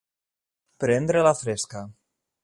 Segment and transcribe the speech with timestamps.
[0.83, 1.83] Prendre la fresca.